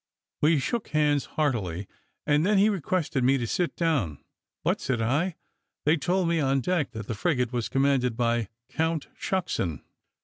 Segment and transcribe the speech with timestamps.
[0.41, 1.87] We shook hands heartily,
[2.25, 4.17] and then he requested me to sit down.
[4.63, 5.35] "But," said I,
[5.85, 9.83] "they told me on deck that the frigate was commanded by a Count Shucksen."